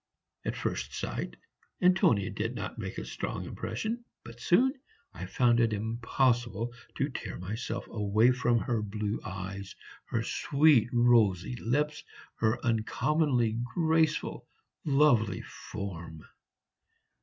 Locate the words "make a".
2.79-3.05